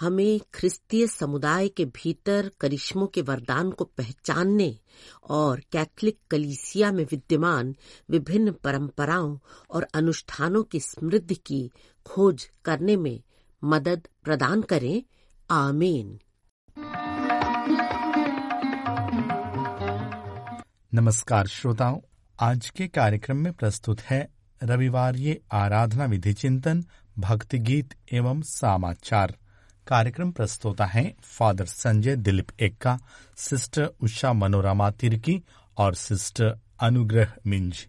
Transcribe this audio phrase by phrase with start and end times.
[0.00, 4.78] हमें ख्रिस्तीय समुदाय के भीतर करिश्मों के वरदान को पहचानने
[5.30, 7.76] और कैथलिक कलीसिया में विद्यमान
[8.10, 9.38] विभिन्न परंपराओं
[9.70, 11.70] और अनुष्ठानों की समृद्धि की
[12.06, 13.22] खोज करने में
[13.64, 15.02] मदद प्रदान करें।
[15.50, 16.18] आमीन।
[20.94, 22.00] नमस्कार श्रोताओं,
[22.40, 24.28] आज के कार्यक्रम में प्रस्तुत है
[24.62, 26.84] रविवार ये आराधना विधि चिंतन,
[27.18, 29.36] भक्ति गीत एवं समाचार।
[29.86, 32.98] कार्यक्रम प्रस्तोता हैं फादर संजय दिलीप एक्का,
[33.36, 35.42] सिस्टर उषा मनोरमा तिर्की
[35.76, 37.86] और सिस्टर अनुग्रह मिंज।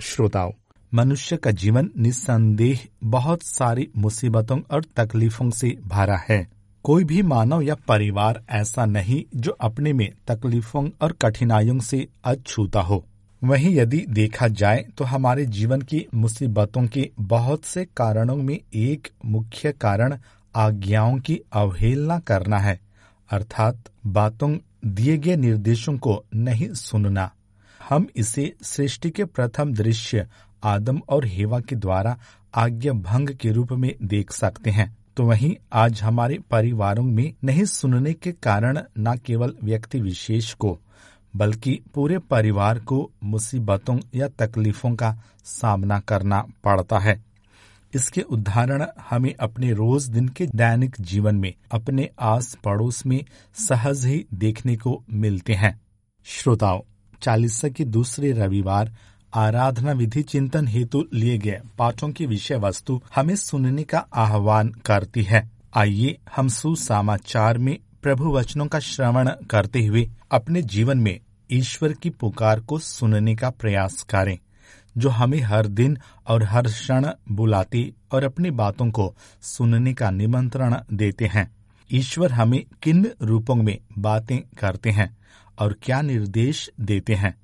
[0.00, 0.52] श्रोताओं,
[0.94, 6.48] मनुष्य का जीवन निस्संदेह बहुत सारी मुसीबतों और तकलीफों से भरा है।
[6.84, 12.80] कोई भी मानव या परिवार ऐसा नहीं जो अपने में तकलीफों और कठिनाइयों से अछूता
[12.80, 13.06] हो।
[13.44, 19.08] वहीं यदि देखा जाए तो हमारे जीवन की मुसीबतों के बहुत से कारणों में एक
[19.24, 20.18] मुख्य कारण
[20.56, 22.80] आज्ञाओं की अवहेलना करना है।
[23.30, 27.30] अर्थात बातों दिए गए निर्देशों को नहीं सुनना।
[27.88, 30.26] हम इसे सृष्टि के प्रथम दृश्य,
[30.64, 32.18] आदम और हेवा के द्वारा
[32.54, 37.64] आज्ञा भंग के रूप में देख सकते हैं। तो वहीं आज हमारे परिवारों में नहीं
[37.64, 40.80] सुनने के कारण न केवल व्यक्ति विशेष को,
[41.36, 47.31] बल्कि पूरे परिवार को मुसीबतों या तकलीफों का सामना करना पड़ता है।
[47.94, 54.04] इसके उदाहरण हमें अपने रोज दिन के दैनिक जीवन में, अपने आस पड़ोस में सहज
[54.06, 55.80] ही देखने को मिलते हैं।
[56.24, 56.80] श्रोताओं,
[57.22, 58.92] चालीसा के दूसरे रविवार
[59.34, 65.22] आराधना विधि चिंतन हेतु लिए गए पाठों की विषय वस्तु हमें सुनने का आह्वान करती
[65.22, 71.20] है। आइए हम सुसमाचार में प्रभु वचनों का श्रवण करते हुए अपने जीवन में
[71.50, 74.38] ईश्वर की पुकार को सुनने का प्रयास करें।
[74.96, 80.76] जो हमें हर दिन और हर क्षण बुलाते और अपनी बातों को सुनने का निमंत्रण
[80.92, 81.56] देते हैं।
[81.92, 85.16] ईश्वर हमें किन रूपों में बातें करते हैं
[85.58, 87.36] और क्या निर्देश देते हैं?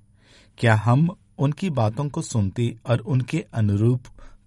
[0.58, 4.02] क्या हम उनकी बातों को सुनते और उनके अनुरूप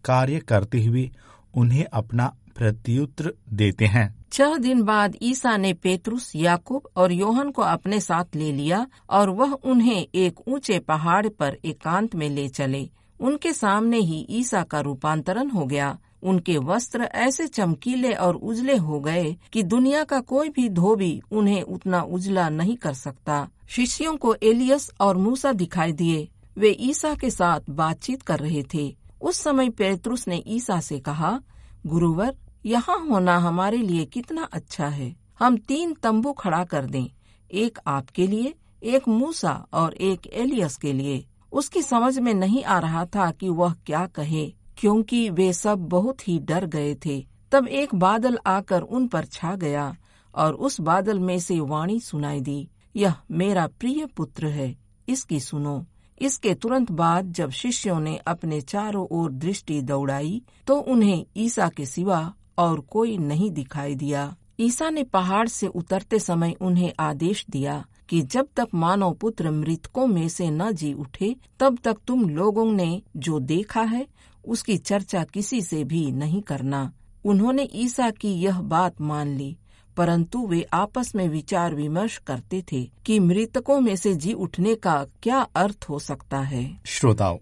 [0.06, 1.12] कार्य करते हुए
[1.54, 4.21] उन्हें अपना प्रत्युत्तर देते हैं?
[4.34, 9.30] छह दिन बाद ईसा ने पेतरुस, याकूब और योहन को अपने साथ ले लिया और
[9.30, 14.80] वह उन्हें एक ऊँचे पहाड़ पर एकांत में ले चले। उनके सामने ही ईसा का
[14.80, 20.50] रूपांतरण हो गया। उनके वस्त्र ऐसे चमकीले और उजले हो गए कि दुनिया का कोई
[20.50, 26.28] भी धोबी उन्हें उतना उजला नहीं कर सकता। शिष्यों को एलियस और मूसा दिखाई दिए।
[26.58, 31.40] वे ईसा के साथ बातचीत कर रहे थे। उस समय पेतरुस ने ईसा से कहा,
[31.86, 32.36] गुरुवर
[32.66, 37.08] यहाँ होना हमारे लिए कितना अच्छा है। हम तीन तंबू खड़ा कर दें,
[37.52, 42.80] एक आपके लिए, एक मूसा और एक एलियस के लिए। उसकी समझ में नहीं आ
[42.80, 44.46] रहा था कि वह क्या कहे,
[44.78, 47.20] क्योंकि वे सब बहुत ही डर गए थे।
[47.52, 49.96] तब एक बादल आकर उन पर छा गया
[50.34, 54.76] और उस बादल में से वाणी सुनाई दी, यह मेरा प्रिय पुत्र है,
[55.08, 55.84] इसकी सुनो।
[56.18, 61.86] इसके तुरंत बाद जब शिष्यों ने अपने चारों ओर दृष्टि दौड़ाई तो उन्हें ईसा के
[61.86, 67.86] सिवा और कोई नहीं दिखाई दिया। ईसा ने पहाड़ से उतरते समय उन्हें आदेश दिया
[68.10, 72.72] कि जब तक मानव पुत्र मृतकों में से न जी उठे, तब तक तुम लोगों
[72.72, 74.08] ने जो देखा है,
[74.46, 76.92] उसकी चर्चा किसी से भी नहीं करना।
[77.26, 79.58] उन्होंने ईसा की यह बात मान ली,
[79.98, 85.06] परंतु वे आपस में विचार विमर्श करते थे कि मृतकों में से जी उठने का
[85.24, 87.38] क्या अर्थ हो सकता है। श्रोताओं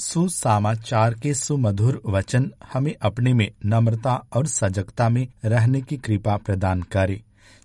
[0.00, 6.82] सुसमाचार के सुमधुर वचन हमें अपने में नम्रता और सजगता में रहने की कृपा प्रदान
[6.82, 7.22] करे,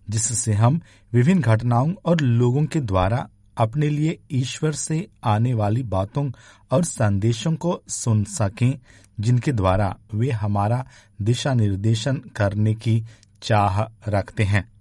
[0.09, 0.81] जिससे हम
[1.13, 6.31] विभिन्न घटनाओं और लोगों के द्वारा अपने लिए ईश्वर से आने वाली बातों
[6.71, 8.79] और संदेशों को सुन सकें,
[9.19, 10.85] जिनके द्वारा वे हमारा
[11.21, 13.03] दिशा निर्देशन करने की
[13.41, 14.71] चाह रखते हैं।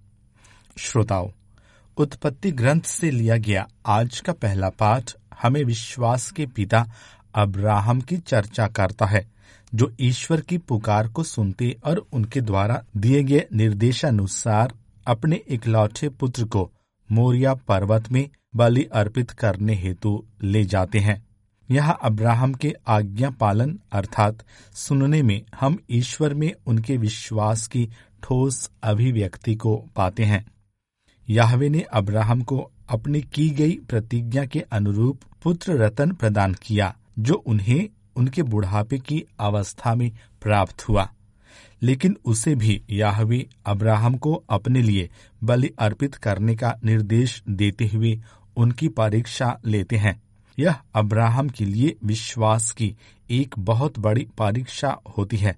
[0.78, 1.30] श्रोताओं,
[1.96, 5.12] उत्पत्ति ग्रंथ से लिया गया आज का पहला पाठ
[5.42, 6.86] हमें विश्वास के पिता
[7.34, 9.31] अब्राहम की चर्चा करता है,
[9.75, 14.72] जो ईश्वर की पुकार को सुनते और उनके द्वारा दिए गए निर्देशानुसार
[15.06, 16.72] अपने इकलौते पुत्र को
[17.12, 21.22] मोरिया पर्वत में बलि अर्पित करने हेतु ले जाते हैं।
[21.70, 24.44] यहाँ अब्राहम के आज्ञा पालन अर्थात
[24.75, 27.88] सुनने में हम ईश्वर में उनके विश्वास की
[28.22, 30.44] ठोस अभिव्यक्ति को पाते हैं।
[31.31, 37.34] याहवे ने अब्राहम को अपनी की गई प्रतिज्ञा के अनुरूप पुत्र रतन प्रदान किया। जो
[37.34, 40.11] उन्हें उनके बुढ़ापे की अवस्था में
[40.43, 41.12] प्राप्त हुआ।
[41.82, 45.11] लेकिन उसे भी याहवे अब्राहम को अपने लिए
[45.44, 48.20] बलि अर्पित करने का निर्देश देते हुए
[48.56, 50.22] उनकी परीक्षा लेते हैं।
[50.58, 52.96] यह अब्राहम के लिए विश्वास की
[53.31, 55.56] एक बहुत बड़ी परीक्षा होती है।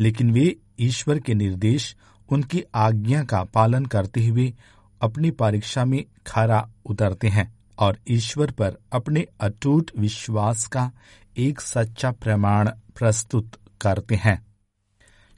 [0.00, 1.96] लेकिन वे ईश्वर के निर्देश,
[2.28, 4.54] उनकी आज्ञा का पालन करते हुए
[5.00, 10.90] अपनी परीक्षा में खरा उतरते हैं। और ईश्वर पर अपने अटूट विश्वास का
[11.36, 14.38] एक सच्चा प्रमाण प्रस्तुत करते हैं।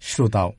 [0.02, 0.52] श्रोताओं,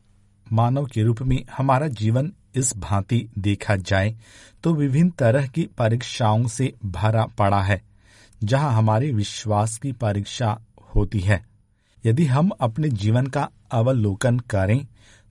[0.48, 4.16] मानव के रूप में हमारा जीवन इस भांति देखा जाए
[4.64, 7.81] तो विभिन्न तरह की परीक्षाओं से भरा पड़ा है,
[8.44, 10.58] जहाँ हमारे विश्वास की परीक्षा
[10.96, 11.44] होती है।
[12.04, 14.86] यदि हम अपने जीवन का अवलोकन करें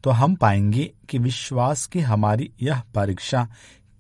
[0.05, 3.47] तो हम पाएँगे कि विश्वास की हमारी यह परीक्षा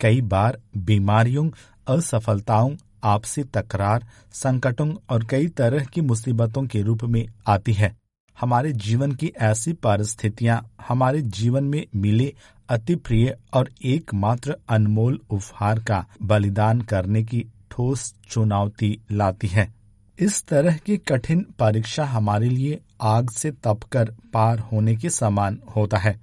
[0.00, 1.48] कई बार बीमारियों
[1.88, 2.74] असफलताओं,
[3.04, 7.96] आपसी तकरार, संकटों और कई तरह की मुसीबतों के रूप में आती है।
[8.40, 12.34] हमारे जीवन की ऐसी परिस्थितियाँ हमारे जीवन में मिले
[12.68, 19.74] अति प्रिय और एकमात्र अनमोल उपहार का बलिदान करने की ठोस चुनौती लाती है।
[20.18, 25.98] इस तरह की कठिन परीक्षा हमारे लिए आग से तपकर पार होने के समान होता
[25.98, 26.20] है,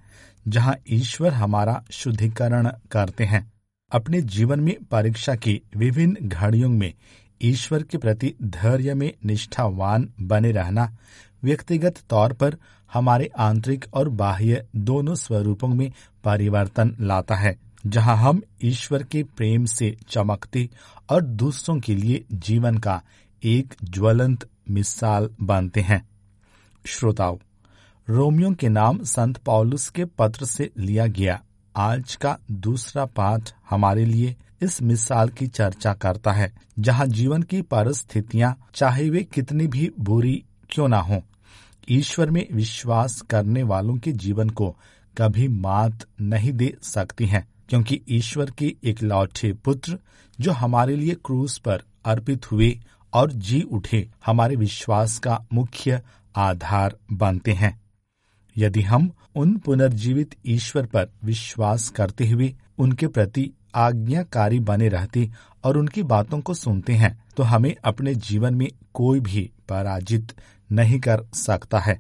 [0.48, 3.55] जहाँ ईश्वर हमारा शुद्धिकरण करते हैं।
[3.92, 6.94] अपने जीवन में परीक्षा की विभिन्न घड़ियों में
[7.42, 10.98] ईश्वर के प्रति धैर्य में निष्ठावान बने रहना,
[11.44, 12.58] व्यक्तिगत तौर पर
[12.94, 15.92] हमारे आंतरिक और बाह्य दोनों स्वरूपों में
[16.24, 17.56] परिवर्तन लाता है,
[17.86, 20.70] जहाँ हम ईश्वर के प्रेम से चमकते
[21.10, 23.02] और दूसरों के लिए जीवन का
[23.44, 26.08] एक ज्वलंत मिसाल बनते हैं।
[26.86, 27.38] श्रोताओं,
[28.08, 31.42] रोमियो के नाम संत पौलुस के पत्र से लिया गया
[31.78, 37.62] आज का दूसरा पाठ हमारे लिए इस मिसाल की चर्चा करता है, जहाँ जीवन की
[37.62, 41.22] परिस्थितियाँ, चाहे वे कितनी भी बुरी क्यों ना हो,
[41.90, 44.76] ईश्वर में विश्वास करने वालों के जीवन को
[45.18, 50.00] कभी मात नहीं दे सकती हैं, क्योंकि ईश्वर के एक लौटे पुत्र,
[50.40, 52.78] जो हमारे लिए क्रूस पर अर्पित हुए
[53.14, 56.02] और जी उठे, हमारे विश्वास का मुख्य
[56.36, 57.85] आधार बनते हैं।
[58.58, 65.30] यदि हम उन पुनर्जीवित ईश्वर पर विश्वास करते हुए उनके प्रति आज्ञाकारी बने रहते
[65.64, 70.34] और उनकी बातों को सुनते हैं तो हमें अपने जीवन में कोई भी पराजित
[70.72, 72.00] नहीं कर सकता है।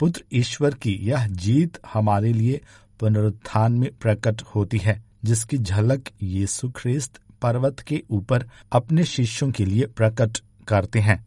[0.00, 2.60] पुत्र ईश्वर की यह जीत हमारे लिए
[3.00, 9.64] पुनरुत्थान में प्रकट होती है, जिसकी झलक यीशु ख्रिस्त पर्वत के ऊपर अपने शिष्यों के
[9.64, 10.38] लिए प्रकट
[10.68, 11.26] करते हैं।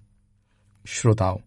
[0.85, 1.37] श्रोताओं,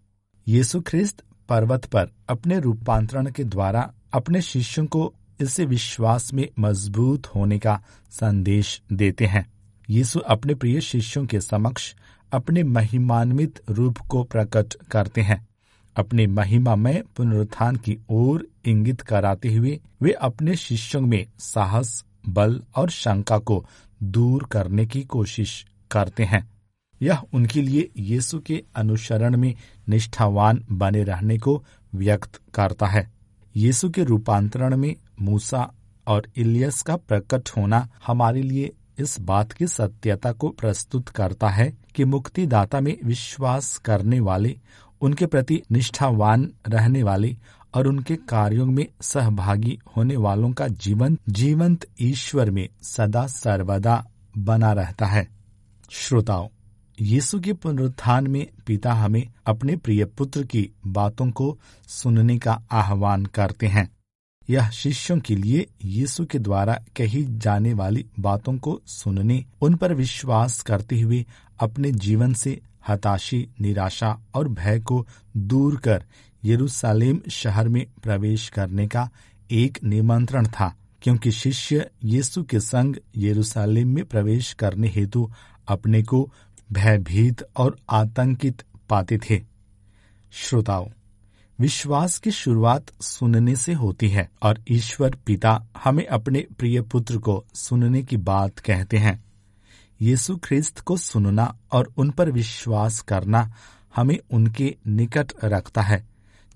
[0.49, 7.27] यीशु ख्रिस्त पर्वत पर अपने रूपांतरण के द्वारा अपने शिष्यों को इसे विश्वास में मज़बूत
[7.27, 9.53] होने का संदेश देते हैं।
[9.91, 11.95] यीशु अपने प्रिय शिष्यों के समक्ष
[12.33, 15.49] अपने महिमान्वित रूप को प्रकट करते हैं।
[15.97, 22.63] अपने महिमा में पुनरुत्थान की ओर इंगित कराते हुए वे अपने शिष्यों में साहस, बल
[22.77, 23.67] और शंका को
[24.03, 26.58] दूर करने की कोशिश करते हैं।
[27.03, 29.55] यह उनके लिए यीशु के अनुसरण में
[29.89, 31.65] निष्ठावान बने रहने को
[31.95, 33.13] व्यक्त करता है।
[33.57, 35.73] यीशु के रूपांतरण में मूसा
[36.07, 41.79] और इलियस का प्रकट होना हमारे लिए इस बात की सत्यता को प्रस्तुत करता है
[41.95, 44.61] कि मुक्तिदाता में विश्वास करने वाले,
[45.01, 47.37] उनके प्रति निष्ठावान रहने वाले
[47.75, 54.07] और उनके कार्यों में सहभागी होने वालों का जीवन जीवंत ईश्वर में सदा सर्वदा
[54.39, 55.29] बना रहता है।
[55.91, 56.49] श्रोताओं
[57.01, 63.27] यीशु के पुनरुत्थान में पिता हमें अपने प्रिय पुत्र की बातों को सुनने का आह्वान
[63.27, 63.89] करते हैं।
[64.51, 69.95] यह शिष्यों के लिए यीशु के द्वारा कही जाने वाली बातों को सुनने, उन पर
[69.95, 71.25] विश्वास करते हुए
[71.61, 76.05] अपने जीवन से हताशी, निराशा और भय को दूर कर
[76.45, 79.11] यरूशलेम शहर में प्रवेश करने का
[79.51, 85.31] एक निमंत्रण था, क्योंकि शिष्य यीशु के संग यरूशलेम में प्रवेश करने हेतु
[85.69, 86.31] अपने को
[86.73, 89.43] भयभीत और आतंकित पाते थे।
[90.33, 90.89] श्रोताओं,
[91.59, 97.45] विश्वास की शुरुआत सुनने से होती है और ईश्वर पिता हमें अपने प्रिय पुत्र को
[97.55, 99.25] सुनने की बात कहते हैं।
[100.01, 103.53] यीशु ख्रिस्त को सुनना और उन पर विश्वास करना
[103.97, 106.07] हमें उनके निकट रखता है,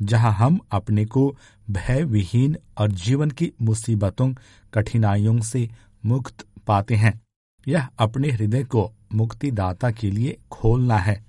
[0.02, 1.36] जहाँ हम अपने को
[1.70, 4.34] भय विहीन और जीवन की मुसीबतों,
[4.74, 5.70] कठिनाइयों से
[6.04, 7.20] मुक्त पाते हैं।
[7.68, 11.24] यह अपने हृदय को मुक्तिदाता के लिए खोलना है,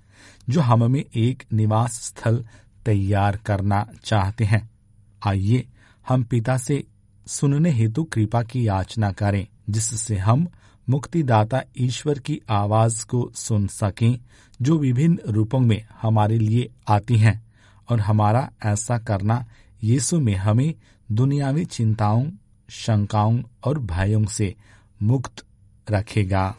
[0.48, 2.44] जो हमें एक निवास स्थल
[2.86, 4.70] तैयार करना चाहते हैं।
[5.26, 5.66] आइए,
[6.08, 6.84] हम पिता से
[7.26, 10.48] सुनने हेतु कृपा की याचना करें, जिससे हम
[10.88, 14.18] मुक्तिदाता ईश्वर की आवाज़ को सुन सकें,
[14.62, 17.44] जो विभिन्न रूपों में हमारे लिए आती हैं।
[17.90, 19.46] और हमारा ऐसा करना
[19.84, 20.74] यीशु में हमें
[21.12, 22.30] दुनियावी चिंताओं,
[22.70, 24.54] शंकाओं और भयों से
[25.02, 25.44] मुक्त
[25.90, 26.56] रखेगा।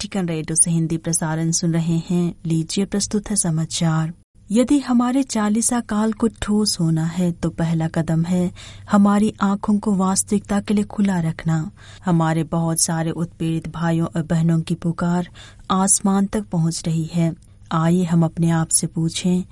[0.00, 4.12] वेटिकन रेडियो से हिंदी प्रसारण सुन रहे हैं। लीजिए प्रस्तुत है समाचार।
[4.48, 8.50] यदि हमारे चालीसा काल को ठोस होना है तो पहला कदम है
[8.90, 11.70] हमारी आँखों को वास्तविकता के लिए खुला रखना।
[12.04, 15.28] हमारे बहुत सारे उत्पीड़ित भाइयों और बहनों की पुकार
[15.70, 17.32] आसमान तक पहुँच रही है।
[17.72, 19.42] आइए हम अपने आप से पूछें,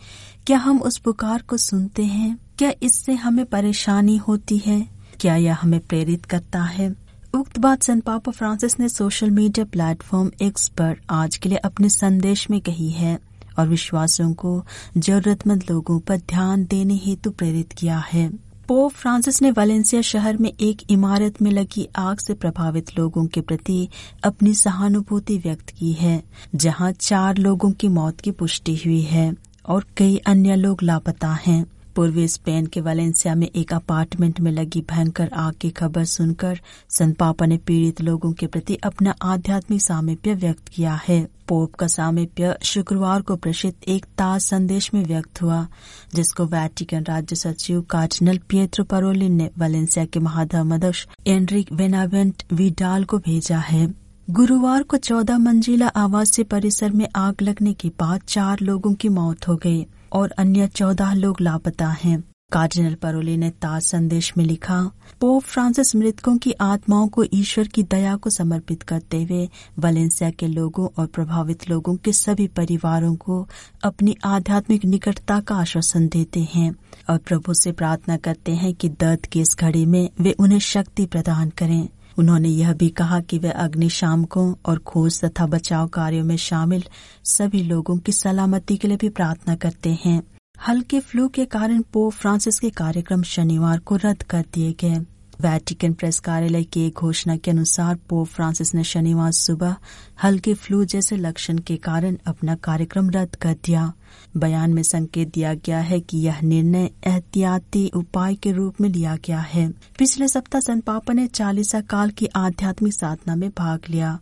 [0.47, 2.39] क्या हम उस पुकार को सुनते हैं?
[2.59, 4.81] क्या इससे हमें परेशानी होती है?
[5.21, 7.08] क्या यह हमें प्रेरित करता है?
[7.35, 11.89] उक्त बात सन पापा फ्रांसिस ने सोशल मीडिया प्लेटफॉर्म एक्स पर आज के लिए अपने
[11.89, 13.19] संदेश में कही है
[13.59, 14.65] और विश्वासियों को
[14.97, 18.29] जरूरतमंद लोगों पर ध्यान देने हेतु प्रेरित किया है।
[18.69, 23.41] पोप फ्रांसिस ने वालेंसिया शहर में एक इमारत में लगी आग से प्रभावित लोगों के
[23.41, 23.89] प्रति
[24.25, 26.23] अपनी सहानुभूति व्यक्त की है,
[26.55, 29.33] जहाँ चार लोगों की मौत की पुष्टि हुई है
[29.67, 31.65] और कई अन्य लोग लापता हैं।
[31.97, 37.17] पूर्वी स्पेन के वलेंसिया में एक अपार्टमेंट में लगी भयंकर आग की खबर सुनकर संत
[37.17, 42.57] पापा ने पीड़ित लोगों के प्रति अपना आध्यात्मिक सामिप्य व्यक्त किया है। पोप का सामिप्य
[42.63, 45.67] शुक्रवार को प्रसिद्ध एक ताज संदेश में व्यक्त हुआ,
[46.15, 53.19] जिसको वैटिकन राज्य सचिव कार्डिनल पिएत्रो परोलिन ने वलेंसिया के महाधर्मदक्ष एनरिक वेनावेंट विडाल को
[53.19, 53.95] भेजा है।
[54.31, 59.49] गुरुवार को चौदह मंजिला आवासीय परिसर में आग लगने के बाद चार लोगों की मौत
[59.49, 64.91] हो गई। और अन्य चौदह लोग लापता हैं। कार्डिनल परोले ने ताज संदेश में लिखा,
[65.21, 69.49] पोप फ्रांसिस मृतकों की आत्माओं को ईश्वर की दया को समर्पित करते हुए
[69.79, 73.49] वलेंसिया के लोगों और प्रभावित लोगों के सभी परिवारों को
[73.83, 76.75] अपनी आध्यात्मिक निकटता का आश्वासन देते हैं
[77.11, 81.07] और प्रभु से प्रार्थना करते हैं कि दर्द की इस घड़ी में वे उन्हें शक्ति
[81.07, 81.89] प्रदान करें।
[82.19, 86.85] उन्होंने यह भी कहा कि वे अग्निशामकों और खोज तथा बचाव कार्यों में शामिल
[87.25, 90.23] सभी लोगों की सलामती के लिए भी प्रार्थना करते हैं।
[90.69, 94.99] हल्के फ्लू के कारण पोप फ्रांसिस के कार्यक्रम शनिवार को रद्द कर दिए गए।
[95.41, 99.77] वैटिकन प्रेस कार्यालय की एक घोषणा के अनुसार पोप फ्रांसिस ने शनिवार सुबह
[100.23, 103.93] हल्के फ्लू जैसे लक्षण के कारण अपना कार्यक्रम रद्द कर दिया।
[104.37, 109.17] बयान में संकेत दिया गया है कि यह निर्णय एहतियाती उपाय के रूप में लिया
[109.17, 114.19] गया है। पिछले सप्ताह संत पापा ने चालीसा काल की आध्यात्मिक साधना में भाग लिया,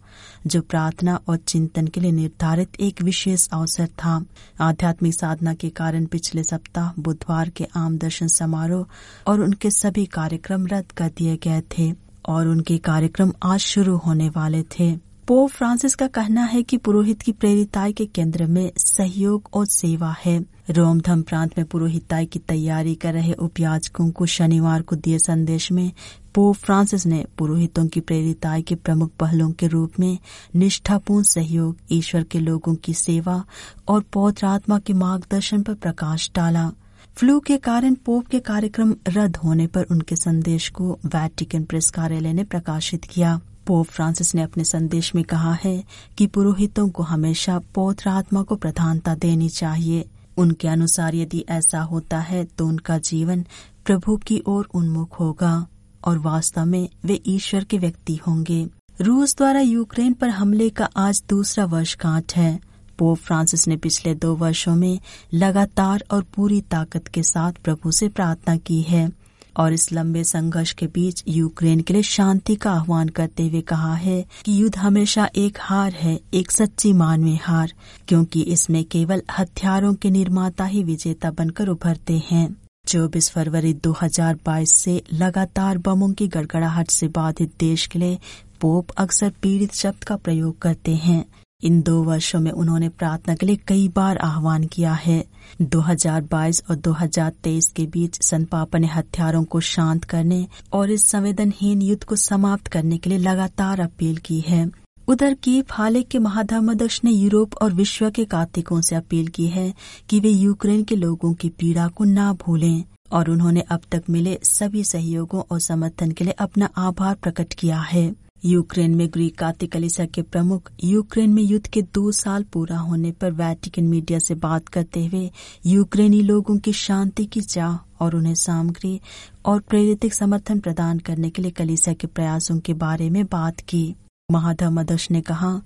[0.46, 4.24] जो प्रार्थना और चिंतन के लिए निर्धारित एक विशेष अवसर था।
[4.60, 8.86] आध्यात्मिक साधना के कारण पिछले सप्ताह बुधवार के आम दर्शन समारोह
[9.26, 11.92] और उनके सभी कार्यक्रम रद्द कर दिए गए थे
[12.28, 17.22] और उनके कार्यक्रम आज शुरू होने वाले थे। पोप फ्रांसिस का कहना है कि पुरोहित
[17.22, 22.38] की प्रेरिताई के केंद्र में सहयोग और सेवा है। रोम धम प्रांत में पुरोहिताई की
[22.38, 25.92] तैयारी कर रहे उपयाचकों को शनिवार को दिए संदेश में
[26.34, 30.18] पोप फ्रांसिस ने पुरोहितों की प्रेरिताई के प्रमुख पहलों के रूप में
[30.54, 33.44] निष्ठापूर्ण सहयोग, ईश्वर के लोगों की सेवा
[33.88, 36.70] और पौत्र आत्मा के मार्गदर्शन पर प्रकाश डाला।
[37.16, 42.32] फ्लू के कारण पोप के कार्यक्रम रद्द होने पर उनके संदेश को वैटिकन प्रेस कार्यालय
[42.32, 45.82] ने प्रकाशित किया। पोप फ्रांसिस ने अपने संदेश में कहा है
[46.18, 50.04] कि पुरोहितों को हमेशा पौत्र आत्मा को प्रधानता देनी चाहिए।
[50.36, 53.44] उनके अनुसार यदि ऐसा होता है तो उनका जीवन
[53.84, 55.66] प्रभु की ओर उन्मुख होगा
[56.04, 58.66] और वास्तव में वे ईश्वर के व्यक्ति होंगे।
[59.00, 62.58] रूस द्वारा यूक्रेन पर हमले का आज दूसरा वर्षगांठ है।
[62.98, 64.98] पोप फ्रांसिस ने पिछले दो वर्षों में
[65.34, 69.10] लगातार और पूरी ताकत के साथ प्रभु से प्रार्थना की है।
[69.56, 73.94] और इस लंबे संघर्ष के बीच यूक्रेन के लिए शांति का आह्वान करते हुए कहा
[73.94, 77.72] है कि युद्ध हमेशा एक हार है, एक सच्ची मानवीय हार,
[78.08, 85.02] क्योंकि इसमें केवल हथियारों के निर्माता ही विजेता बनकर उभरते हैं। 24 फरवरी 2022 से
[85.12, 88.18] लगातार बमों की गड़गड़ाहट से बाधित देश के लिए
[88.60, 91.24] पोप अक्सर पीड़ित शब्द का प्रयोग करते हैं।
[91.62, 95.24] इन दो वर्षों में उन्होंने प्रार्थना के लिए कई बार आह्वान किया है।
[95.62, 102.04] 2022 और 2023 के बीच संपापा ने हथियारों को शांत करने और इस संवेदनहीन युद्ध
[102.04, 104.70] को समाप्त करने के लिए लगातार अपील की है।
[105.08, 109.72] उधर कीव हाले के महाधर्मदक्ष ने यूरोप और विश्व के कार्तिकों से अपील की है
[110.10, 114.38] कि वे यूक्रेन के लोगों की पीड़ा को ना भूलें और उन्होंने अब तक मिले
[114.42, 119.72] सभी सहयोगों और समर्थन के लिए अपना आभार प्रकट किया है। यूक्रेन में ग्रीक कार्तिक
[119.72, 124.34] कलिसा के प्रमुख, यूक्रेन में युद्ध के दो साल पूरा होने पर वैटिकन मीडिया से
[124.34, 125.30] बात करते हुए
[125.66, 129.00] यूक्रेनी लोगों की शांति की चाह और उन्हें सामग्री
[129.44, 133.94] और प्रेरित समर्थन प्रदान करने के लिए कलिसा के प्रयासों के बारे में बात की।
[134.32, 135.62] महाधर्मदश ने कहा,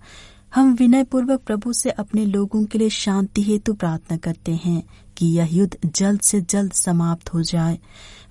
[0.54, 4.82] हम विनय पूर्वक प्रभु से अपने लोगों के लिए शांति हेतु प्रार्थना करते हैं
[5.16, 7.78] कि यह युद्ध जल्द से जल्द समाप्त हो जाए।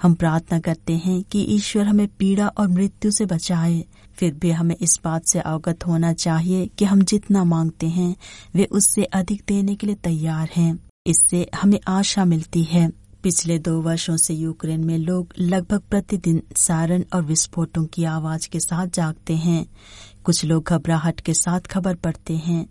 [0.01, 3.85] हम प्रार्थना करते हैं कि ईश्वर हमें पीड़ा और मृत्यु से बचाए।
[4.19, 8.15] फिर भी हमें इस बात से अवगत होना चाहिए कि हम जितना मांगते हैं,
[8.55, 12.91] वे उससे अधिक देने के लिए तैयार हैं। इससे हमें आशा मिलती है।
[13.23, 18.59] पिछले दो वर्षों से यूक्रेन में लोग लगभग प्रतिदिन सारण और विस्फोटों की आवाज़ के
[18.59, 19.65] साथ जागते हैं।
[20.23, 22.69] कुछ लोग घबराहट के साथ खबर पढ़ते हैं।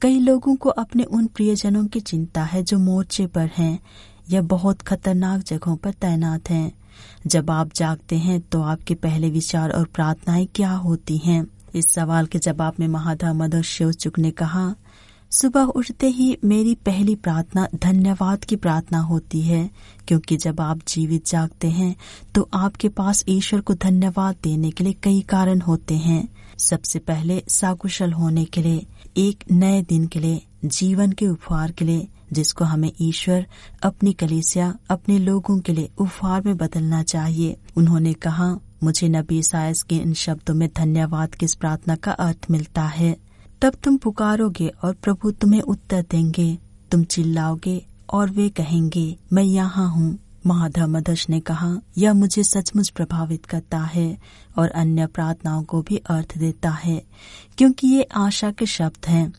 [0.00, 3.80] कई लोगों को अपने उन प्रियजनों की चिंता है जो मोर्चे पर हैं।
[4.30, 6.72] या बहुत खतरनाक जगहों पर तैनात हैं।
[7.26, 11.46] जब आप जागते हैं तो आपके पहले विचार और प्रार्थनाएँ क्या होती हैं?
[11.74, 14.74] इस सवाल के जवाब में महाधा मदर शिवचुक ने कहा,
[15.32, 19.70] सुबह उठते ही मेरी पहली प्रार्थना धन्यवाद की प्रार्थना होती है,
[20.08, 21.94] क्योंकि जब आप जीवित जागते हैं
[22.34, 27.42] तो आपके पास ईश्वर को धन्यवाद देने के लिए कई कारण होते हैं। सबसे पहले
[27.48, 32.64] साकुशल होने के लिए, एक नए दिन के लिए, जीवन के उपहार के लिए जिसको
[32.64, 33.46] हमें ईश्वर
[33.82, 39.82] अपनी कलेसिया, अपने लोगों के लिए उपहार में बदलना चाहिए। उन्होंने कहा, मुझे नबी सायस
[39.82, 43.16] के इन शब्दों में धन्यवाद की इस प्रार्थना का अर्थ मिलता है।
[43.62, 46.58] तब तुम पुकारोगे और प्रभु तुम्हें उत्तर देंगे।
[46.90, 53.46] तुम चिल्लाओगे और वे कहेंगे, मैं यहाँ हूँ। महाधर्मदश ने कहा, यह मुझे सचमुच प्रभावित
[53.46, 54.18] करता है
[54.58, 57.02] और अन्य प्रार्थनाओं को भी अर्थ देता है,
[57.58, 59.32] क्योंकि ये आशा के शब्द हैं।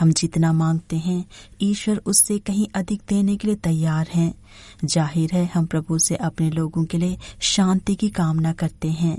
[0.00, 1.24] हम जितना मांगते हैं,
[1.62, 4.34] ईश्वर उससे कहीं अधिक देने के लिए तैयार हैं।
[4.84, 9.18] ज़ाहिर है, हम प्रभु से अपने लोगों के लिए शांति की कामना करते हैं।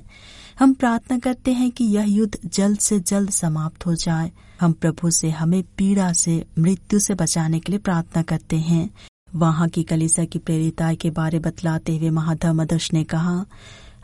[0.59, 5.11] हम प्रार्थना करते हैं कि यह युद्ध जल्द से जल्द समाप्त हो जाए। हम प्रभु
[5.11, 8.89] से, हमें पीड़ा से, मृत्यु से बचाने के लिए प्रार्थना करते हैं।
[9.35, 13.45] वहाँ की कलिसा की प्रेरिताई के बारे बतलाते हुए महाधर्मदर्श ने कहा,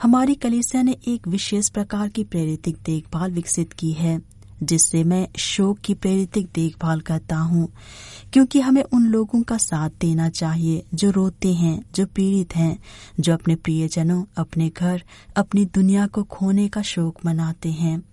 [0.01, 4.32] हमारी कलिसिया ने एक विशेष प्रकार की प्रेरित देखभाल विकसित की है।
[4.65, 7.69] जिससे मैं शोक की प्रेरित देखभाल करता हूँ।
[8.33, 12.79] क्योंकि हमें उन लोगों का साथ देना चाहिए जो रोते हैं, जो पीड़ित हैं,
[13.19, 15.03] जो अपने प्रियजनों, अपने घर,
[15.35, 18.03] अपनी दुनिया को खोने का शोक मनाते हैं।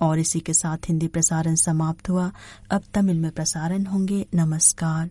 [0.00, 2.32] और इसी के साथ हिंदी प्रसारण समाप्त हुआ।
[2.70, 5.10] अब तमिल में प्रसारण होंगे। नमस्कार।